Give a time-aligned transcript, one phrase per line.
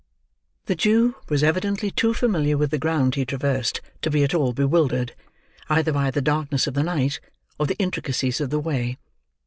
[0.65, 4.51] The Jew was evidently too familiar with the ground he traversed to be at all
[4.51, 5.13] bewildered,
[5.69, 7.19] either by the darkness of the night,
[7.59, 8.97] or the intricacies of the way.